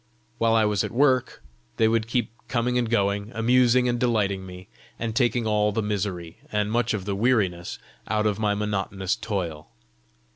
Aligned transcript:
While 0.39 0.55
I 0.55 0.65
was 0.65 0.83
at 0.83 0.89
work, 0.89 1.43
they 1.77 1.87
would 1.87 2.07
keep 2.07 2.31
coming 2.47 2.75
and 2.79 2.89
going, 2.89 3.31
amusing 3.35 3.87
and 3.87 3.99
delighting 3.99 4.47
me, 4.47 4.67
and 4.97 5.15
taking 5.15 5.45
all 5.45 5.71
the 5.71 5.83
misery, 5.83 6.37
and 6.51 6.71
much 6.71 6.95
of 6.95 7.05
the 7.05 7.15
weariness 7.15 7.77
out 8.07 8.25
of 8.25 8.39
my 8.39 8.55
monotonous 8.55 9.15
toil. 9.15 9.69